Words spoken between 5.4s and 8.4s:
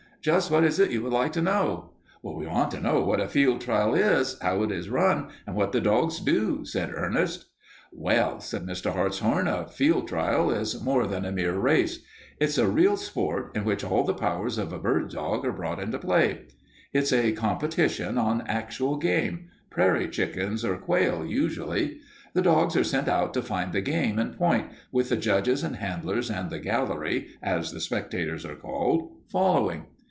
and what the dogs do," said Ernest. "Well,"